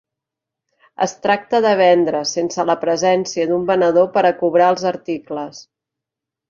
[1.05, 5.67] Es tracta de vendre sense la presència d'un venedor per a cobrar els articles.